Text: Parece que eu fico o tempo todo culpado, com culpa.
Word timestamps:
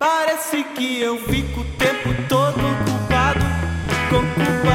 Parece 0.00 0.64
que 0.64 0.98
eu 0.98 1.18
fico 1.18 1.60
o 1.60 1.64
tempo 1.76 2.08
todo 2.26 2.54
culpado, 2.54 3.44
com 4.08 4.22
culpa. 4.32 4.69